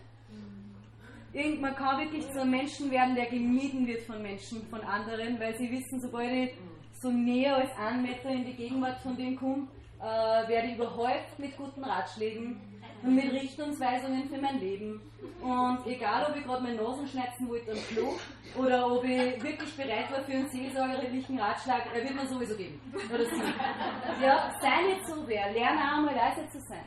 [1.60, 5.54] Man kann wirklich zu einem Menschen werden, der gemieden wird von Menschen, von anderen, weil
[5.58, 6.54] sie wissen, sobald ich
[6.98, 9.68] so näher als einen Meter in die Gegenwart von dem komme,
[10.00, 12.58] äh, werde ich überhäuft mit guten Ratschlägen
[13.02, 15.02] und mit Richtungsweisungen für mein Leben.
[15.42, 18.14] Und egal, ob ich gerade meine Nasen schneiden wollte am Klo
[18.58, 22.80] oder ob ich wirklich bereit war für einen seelsorgerlichen Ratschlag, er wird mir sowieso geben.
[23.12, 24.24] Oder sie.
[24.24, 25.52] Ja, sei nicht so wer.
[25.52, 26.84] Lerne auch mal leise zu sein.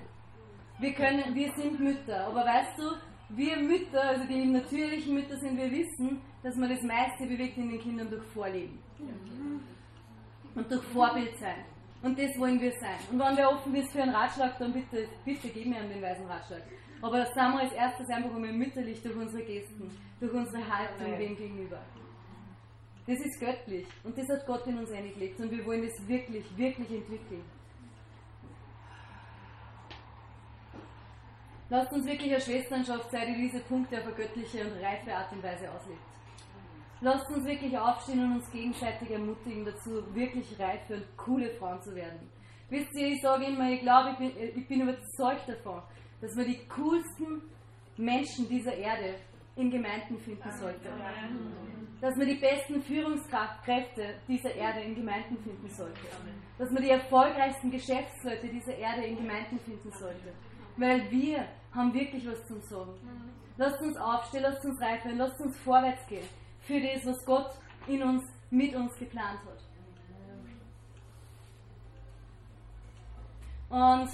[0.79, 2.95] Wir können, wir sind Mütter, aber weißt du,
[3.29, 7.69] wir Mütter, also die natürlichen Mütter sind, wir wissen, dass man das meiste bewegt in
[7.69, 8.79] den Kindern durch Vorleben.
[10.55, 11.65] Und durch Vorbild sein.
[12.01, 12.97] Und das wollen wir sein.
[13.11, 16.25] Und wenn wir offen ist für einen Ratschlag, dann bitte, bitte gib mir den weisen
[16.25, 16.63] Ratschlag.
[17.01, 19.89] Aber das sind wir als erstes einfach einmal mütterlich durch unsere Gesten,
[20.19, 21.79] durch unsere Haltung dem gegenüber.
[23.07, 26.45] Das ist göttlich und das hat Gott in uns eingelegt und wir wollen das wirklich,
[26.57, 27.41] wirklich entwickeln.
[31.69, 35.31] Lasst uns wirklich eine Schwesternschaft sein, die diese Punkte auf eine göttliche und reife Art
[35.31, 36.01] und Weise auslebt.
[37.01, 41.95] Lasst uns wirklich aufstehen und uns gegenseitig ermutigen dazu, wirklich reife und coole Frauen zu
[41.95, 42.27] werden.
[42.69, 45.81] Wisst ihr, ich sage immer, ich glaube, ich bin, ich bin überzeugt davon,
[46.21, 47.41] dass wir die coolsten
[47.97, 49.15] Menschen dieser Erde
[49.55, 50.89] in Gemeinden finden sollten.
[52.01, 55.99] Dass man die besten Führungskräfte dieser Erde in Gemeinden finden sollte.
[56.57, 60.33] Dass man die erfolgreichsten Geschäftsleute dieser Erde in Gemeinden finden sollte.
[60.79, 62.93] Weil wir haben wirklich was zum Sagen.
[63.57, 66.25] Lasst uns aufstehen, lasst uns reif werden, lasst uns vorwärts gehen
[66.61, 67.51] für das, was Gott
[67.87, 69.59] in uns, mit uns geplant hat.
[73.69, 74.09] Und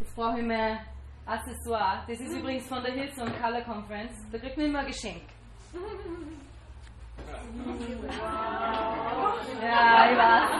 [0.00, 0.80] jetzt brauche ich mehr
[1.26, 2.04] Accessoire.
[2.08, 4.14] Das ist übrigens von der Hillsong Color Conference.
[4.32, 5.22] Da kriegt man immer ein Geschenk.
[9.62, 10.50] Ja, ich weiß.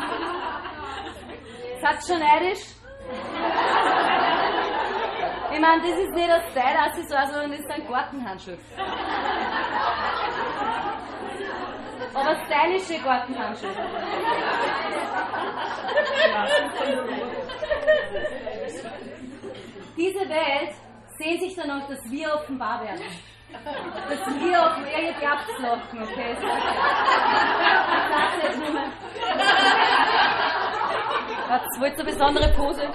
[1.83, 2.65] Seid schon neidisch?
[5.55, 8.57] Ich meine, das ist nicht das Style-Accessoire, sondern das ist ein Gartenhandschuh.
[12.13, 13.71] Aber stylische Gartenhandschuhe.
[19.97, 20.75] Diese Welt
[21.19, 23.05] sehnt sich danach, dass wir offenbar werden.
[23.53, 26.33] Dass wir offenbar, ja, glaubt lachen, okay?
[26.33, 26.41] Ich
[28.11, 28.91] sag's jetzt nur mal.
[31.47, 32.89] Was, wollt ihr eine besondere Pose?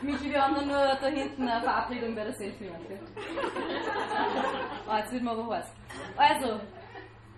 [0.00, 2.70] Michi, wir haben dann nur da hinten eine Verabredung bei der Selfie.
[2.70, 2.98] Okay?
[4.88, 5.66] Oh, jetzt wird mir aber heiß.
[6.16, 6.60] Also,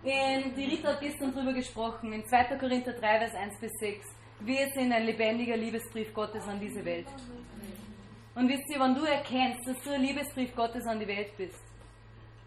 [0.04, 2.56] in, die Rita hat gestern darüber gesprochen, in 2.
[2.58, 4.19] Korinther 3, Vers 1 bis 6.
[4.42, 7.06] Wir sind ein lebendiger Liebesbrief Gottes an diese Welt.
[8.34, 11.62] Und wisst ihr, wenn du erkennst, dass du ein Liebesbrief Gottes an die Welt bist,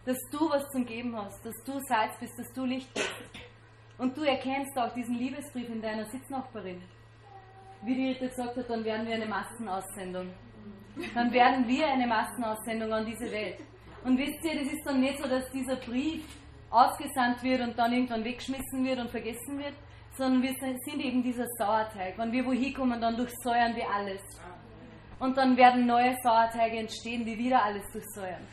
[0.06, 3.14] dass du was zum Geben hast, dass du Salz bist, dass du Licht bist,
[4.00, 6.82] und du erkennst auch diesen Liebesbrief in deiner Sitznachbarin,
[7.84, 10.34] wie die Rita gesagt hat, dann werden wir eine Massenaussendung.
[11.14, 13.60] Dann werden wir eine Massenaussendung an diese Welt.
[14.04, 16.24] Und wisst ihr, das ist dann nicht so, dass dieser Brief
[16.72, 19.74] ausgesandt wird und dann irgendwann weggeschmissen wird und vergessen wird,
[20.16, 22.18] sondern wir sind eben dieser Sauerteig.
[22.18, 24.22] Wenn wir wohin kommen, dann durchsäuern wir alles.
[25.20, 28.46] Und dann werden neue Sauerteige entstehen, die wieder alles durchsäuern.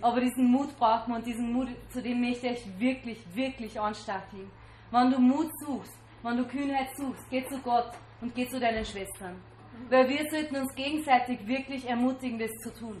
[0.00, 4.50] Aber diesen Mut braucht man und diesen Mut, zu dem möchte ich wirklich, wirklich anstacheln.
[4.90, 8.84] Wenn du Mut suchst, wenn du Kühnheit suchst, geh zu Gott und geh zu deinen
[8.84, 9.40] Schwestern.
[9.88, 13.00] Weil wir sollten uns gegenseitig wirklich ermutigen, das zu tun.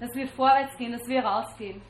[0.00, 1.80] Dass wir vorwärts gehen, dass wir rausgehen.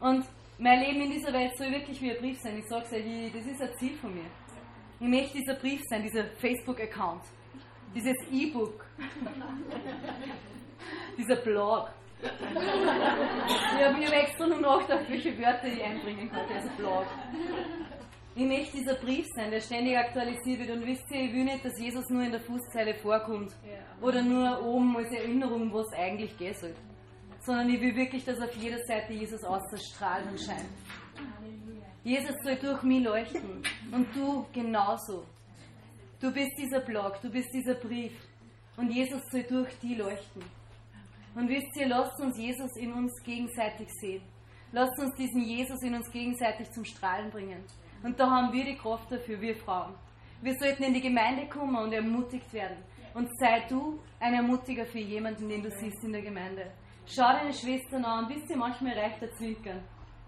[0.00, 0.24] Und
[0.60, 2.58] mein Leben in dieser Welt soll wirklich wie ein Brief sein.
[2.58, 4.26] Ich sage es euch, das ist ein Ziel von mir.
[5.00, 7.22] Ich möchte dieser Brief sein, dieser Facebook-Account,
[7.94, 8.84] dieses E-Book,
[11.18, 11.88] dieser Blog.
[12.22, 17.06] Ich habe mir extra nur nachgedacht, welche Wörter ich einbringen kann, also Blog.
[18.36, 20.70] Ich möchte dieser Brief sein, der ständig aktualisiert wird.
[20.70, 23.56] Und wisst ihr, ich will nicht, dass Jesus nur in der Fußzeile vorkommt
[24.02, 26.74] oder nur oben als Erinnerung, was eigentlich gehen soll.
[27.40, 30.68] Sondern ich will wirklich, dass auf jeder Seite Jesus ausstrahlt und scheint.
[32.02, 35.26] Jesus soll durch mich leuchten und du genauso.
[36.20, 38.12] Du bist dieser Blog, du bist dieser Brief
[38.76, 40.42] und Jesus soll durch die leuchten.
[41.34, 44.22] Und wisst ihr, lasst uns Jesus in uns gegenseitig sehen.
[44.72, 47.64] Lasst uns diesen Jesus in uns gegenseitig zum Strahlen bringen.
[48.02, 49.94] Und da haben wir die Kraft dafür, wir Frauen.
[50.42, 52.78] Wir sollten in die Gemeinde kommen und ermutigt werden.
[53.14, 56.70] Und sei du ein Ermutiger für jemanden, den du siehst in der Gemeinde.
[57.12, 59.82] Schau deine Schwestern an, bis sie manchmal reicht der Zwinkern.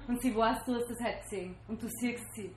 [0.08, 1.54] Und sie weiß, du hast das heute gesehen.
[1.68, 2.52] Und du siehst sie.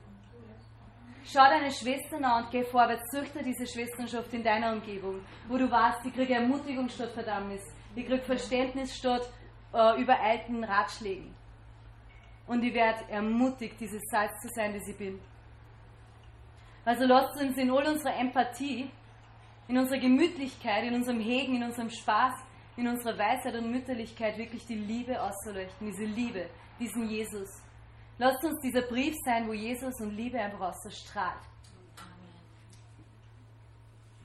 [1.24, 3.08] Schau deine Schwestern an und geh vorwärts.
[3.12, 7.62] Dir diese Schwesternschaft in deiner Umgebung, wo du weißt, sie kriegen Ermutigung statt Verdammnis.
[7.94, 9.22] Ich kriege Verständnis statt
[9.72, 11.32] äh, übereilten Ratschlägen.
[12.48, 15.20] Und ich werde ermutigt, dieses Salz zu sein, das ich bin.
[16.84, 18.90] Also lasst uns in all unserer Empathie,
[19.68, 22.34] in unserer Gemütlichkeit, in unserem Hegen, in unserem Spaß,
[22.76, 27.62] in unserer Weisheit und Mütterlichkeit wirklich die Liebe auszuleuchten, diese Liebe, diesen Jesus.
[28.18, 31.40] Lasst uns dieser Brief sein, wo Jesus und Liebe einfach ausstrahlt.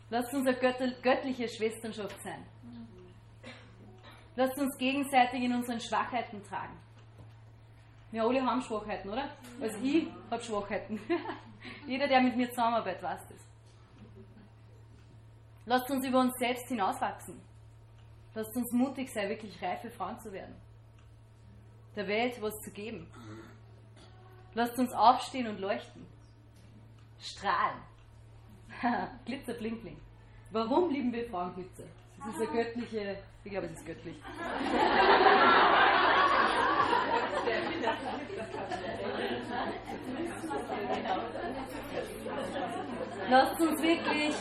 [0.10, 0.58] Lasst uns eine
[1.02, 2.46] göttliche Schwesternschaft sein.
[4.36, 6.78] Lasst uns gegenseitig in unseren Schwachheiten tragen.
[8.12, 9.30] Wir alle haben Schwachheiten, oder?
[9.62, 11.00] Also ich habe Schwachheiten.
[11.88, 13.48] Jeder, der mit mir zusammenarbeitet, weiß das.
[15.66, 17.42] Lasst uns über uns selbst hinauswachsen.
[18.34, 20.56] Lasst uns mutig sein, wirklich reife Frauen zu werden.
[21.96, 23.08] Der Welt was zu geben.
[24.54, 26.06] Lasst uns aufstehen und leuchten.
[27.20, 27.82] Strahlen.
[29.26, 29.98] Glitzer, bling.
[30.52, 31.84] Warum lieben wir Frauen Glitzer?
[32.18, 34.16] Das ist eine göttliche, ich glaube, es ist göttlich.
[43.30, 44.36] Lasst uns wirklich,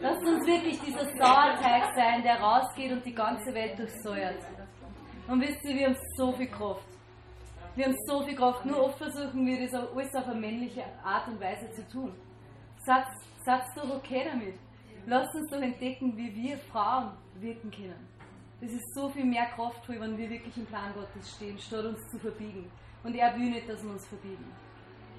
[0.00, 4.42] lasst uns wirklich dieser Sauerteig sein, der rausgeht und die ganze Welt durchsäuert.
[5.28, 6.88] Und wisst ihr, wir haben so viel Kraft.
[7.76, 8.64] Wir haben so viel Kraft.
[8.66, 12.12] Nur oft versuchen wir das alles auf eine männliche Art und Weise zu tun.
[12.84, 13.04] Seid,
[13.44, 14.56] seid doch okay damit.
[15.06, 18.08] Lasst uns doch entdecken, wie wir Frauen wirken können.
[18.60, 22.00] Das ist so viel mehr kraftvoll, wenn wir wirklich im Plan Gottes stehen, statt uns
[22.10, 22.70] zu verbiegen.
[23.02, 24.44] Und er will nicht, dass wir uns verbiegen.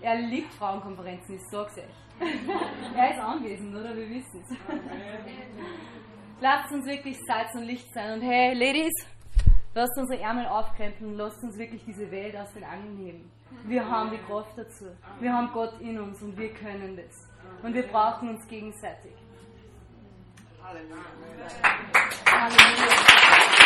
[0.02, 1.84] Er liebt Frauenkonferenzen, ich sag's euch.
[2.96, 3.96] er ist anwesend, oder?
[3.96, 4.58] Wir wissen es.
[6.40, 8.14] Lasst uns wirklich Salz und Licht sein.
[8.14, 8.94] Und hey, Ladies,
[9.76, 13.32] lasst unsere Ärmel aufkrempeln und lasst uns wirklich diese Welt aus den Angeln heben.
[13.66, 14.86] Wir haben die Kraft dazu.
[15.20, 17.30] Wir haben Gott in uns und wir können das.
[17.62, 19.14] Und wir brauchen uns gegenseitig.
[20.64, 20.96] Halleluja.
[22.26, 23.61] Halleluja.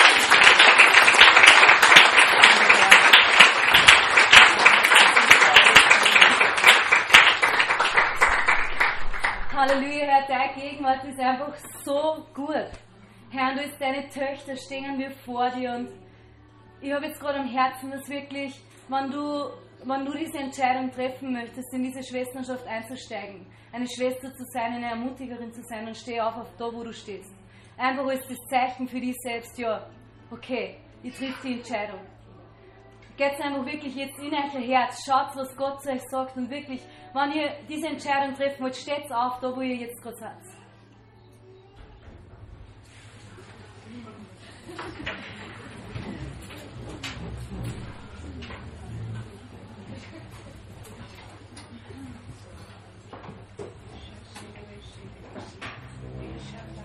[9.56, 12.70] Halleluja, Herr, deine Gegenwart ist einfach so gut.
[13.30, 15.88] Herr, du bist deine Töchter, stehen wir vor dir und
[16.82, 18.54] ich habe jetzt gerade am Herzen, dass wirklich,
[18.90, 19.50] wenn du,
[19.86, 24.90] wenn du diese Entscheidung treffen möchtest, in diese Schwesternschaft einzusteigen, eine Schwester zu sein, eine
[24.90, 27.34] Ermutigerin zu sein, dann steh auf, auf da, wo du stehst.
[27.78, 29.88] Einfach als das Zeichen für dich selbst, ja,
[30.32, 32.02] okay, ich triff die Entscheidung.
[33.18, 36.82] Geht einfach wirklich jetzt in euer Herz, schaut, was Gott zu euch sagt und wirklich,
[37.14, 40.34] wenn ihr diese Entscheidung treffen wollt, steht auf, da wo ihr jetzt gerade seid.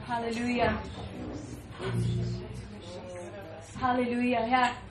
[0.08, 0.74] Halleluja.
[3.80, 4.89] Halleluja, Herr.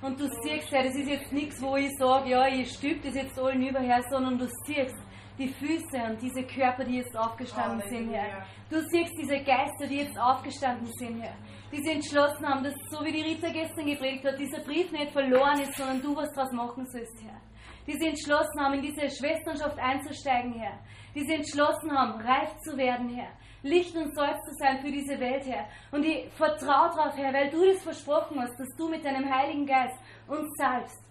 [0.00, 3.16] Und du siehst, Herr, das ist jetzt nichts, wo ich sage, ja, ich stülpe das
[3.16, 4.94] jetzt allen über, Herr, sondern du siehst
[5.38, 8.44] die Füße und diese Körper, die jetzt aufgestanden sind, Herr.
[8.70, 11.34] Du siehst diese Geister, die jetzt aufgestanden sind, Herr.
[11.72, 15.12] Die sie entschlossen haben, dass, so wie die Rita gestern geprägt hat, dieser Brief nicht
[15.12, 17.40] verloren ist, sondern du was draus machen sollst, Herr.
[17.86, 20.78] Die sie entschlossen haben, in diese Schwesternschaft einzusteigen, Herr.
[21.14, 23.32] Die sie entschlossen haben, reif zu werden, Herr.
[23.62, 25.66] Licht und Salz zu sein für diese Welt, Herr.
[25.90, 29.66] Und ich vertraue darauf, Herr, weil du das versprochen hast, dass du mit deinem Heiligen
[29.66, 31.02] Geist uns salbst.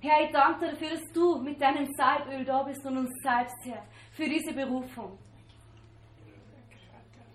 [0.00, 3.58] Herr, ich danke dir dafür, dass du mit deinem Salböl da bist und uns salbst,
[3.64, 5.18] Herr, für diese Berufung.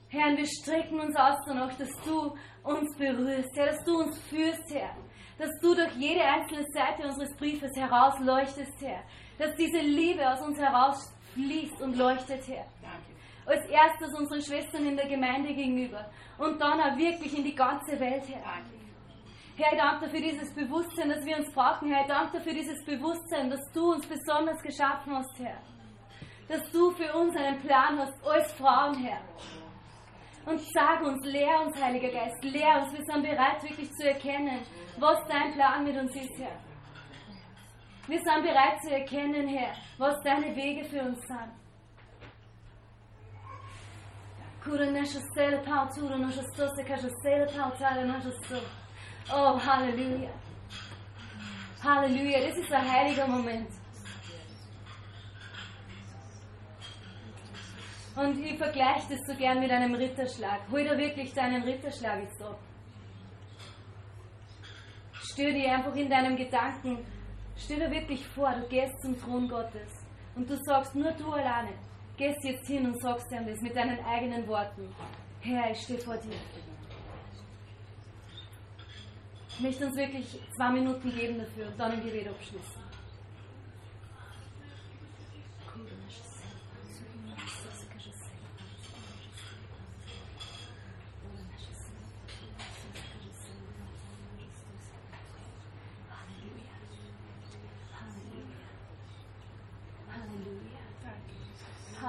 [0.09, 4.73] Herr, wir strecken uns aus danach, dass du uns berührst, Herr, dass du uns führst,
[4.73, 4.95] Herr.
[5.37, 9.03] Dass du durch jede einzelne Seite unseres Briefes herausleuchtest, Herr.
[9.37, 12.65] Dass diese Liebe aus uns herausfließt und leuchtet, Herr.
[13.45, 17.99] Als erstes unseren Schwestern in der Gemeinde gegenüber und dann auch wirklich in die ganze
[17.99, 18.61] Welt, Herr.
[19.57, 22.01] Herr, ich danke für dieses Bewusstsein, das wir uns brauchen, Herr.
[22.01, 25.61] Ich danke für dieses Bewusstsein, dass du uns besonders geschaffen hast, Herr.
[26.49, 29.21] Dass du für uns einen Plan hast, als Frauen, Herr.
[30.45, 32.93] Und sag uns, lehr uns, Heiliger Geist, lehr uns.
[32.93, 34.59] Wir sind bereit, wirklich zu erkennen,
[34.99, 36.59] was dein Plan mit uns ist, Herr.
[38.07, 41.64] Wir sind bereit zu erkennen, Herr, was deine Wege für uns sind.
[44.65, 48.59] Kura nasza sela pau tura nasza stosa kasha sela pau tala nasza so.
[49.31, 50.31] Oh, Halleluja.
[51.83, 53.69] Halleluja, das ist ein heiliger Moment.
[58.15, 60.61] Und ich vergleiche das so gern mit einem Ritterschlag.
[60.71, 62.59] Hol dir wirklich deinen Ritterschlag jetzt ab.
[65.31, 67.05] Stell dir einfach in deinem Gedanken,
[67.55, 69.91] stell dir wirklich vor, du gehst zum Thron Gottes
[70.35, 71.73] und du sagst nur du alleine
[72.17, 74.93] gehst jetzt hin und sagst ihm das mit deinen eigenen Worten.
[75.41, 76.39] Herr, ich stehe vor dir.
[79.49, 82.84] Ich möchte uns wirklich zwei Minuten geben dafür und dann ein Gebet abschließen.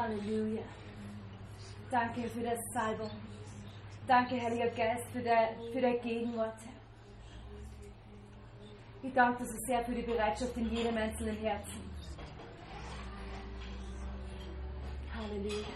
[0.07, 0.63] Halleluja.
[1.91, 3.11] Danke für das Salbung.
[4.07, 6.61] Danke, Heiliger Geist, für der, für der Gegenwart.
[9.03, 11.81] Ich danke dir so sehr für die Bereitschaft in jedem einzelnen Herzen.
[15.13, 15.67] Halleluja.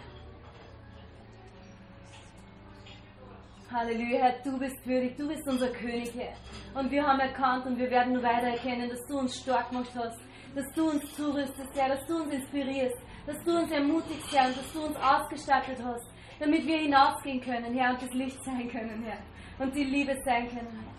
[3.72, 6.80] Halleluja, Herr, du bist würdig, du bist unser König, Herr.
[6.80, 9.90] Und wir haben erkannt und wir werden nur weiter erkennen, dass du uns stark gemacht
[9.96, 10.20] hast,
[10.54, 12.98] dass du uns zurüstest, Herr, dass du uns inspirierst,
[13.30, 16.06] dass du uns ermutigst, Herr, und dass du uns ausgestattet hast,
[16.40, 20.48] damit wir hinausgehen können, Herr, und das Licht sein können, Herr, und die Liebe sein
[20.48, 20.90] können, Herr.